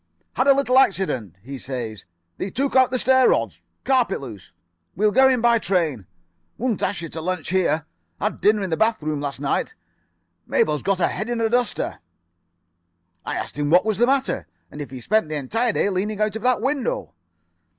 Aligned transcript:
"'Had 0.33 0.47
a 0.47 0.53
little 0.55 0.79
accident,' 0.79 1.35
he 1.43 1.59
says. 1.59 2.05
'They 2.39 2.49
took 2.49 2.75
out 2.75 2.89
the 2.89 2.97
stair 2.97 3.29
rods. 3.29 3.61
Carpet 3.83 4.19
loose. 4.19 4.51
We'll 4.95 5.11
go 5.11 5.29
in 5.29 5.41
by 5.41 5.59
train. 5.59 6.07
Wouldn't 6.57 6.81
ask 6.81 7.01
you 7.03 7.09
to 7.09 7.21
lunch 7.21 7.51
here. 7.51 7.85
Had 8.19 8.41
dinner 8.41 8.63
in 8.63 8.71
the 8.71 8.77
[Pg 8.77 8.95
67]bath 8.97 9.01
room 9.03 9.21
last 9.21 9.39
night. 9.39 9.75
Mabel's 10.47 10.81
got 10.81 10.97
her 10.97 11.05
head 11.07 11.29
in 11.29 11.39
a 11.39 11.49
duster.' 11.49 11.99
"I 13.27 13.35
asked 13.35 13.59
him 13.59 13.69
what 13.69 13.85
was 13.85 13.99
the 13.99 14.07
matter. 14.07 14.47
And 14.71 14.81
if 14.81 14.89
he 14.89 15.01
spent 15.01 15.29
the 15.29 15.35
entire 15.35 15.73
day 15.73 15.87
leaning 15.91 16.19
out 16.19 16.35
of 16.35 16.41
that 16.41 16.61
window. 16.63 17.13